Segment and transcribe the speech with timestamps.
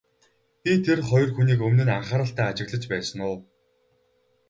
[0.63, 3.35] Би тэр хоёр хүнийг өмнө нь анхааралтай ажиглаж байсан уу?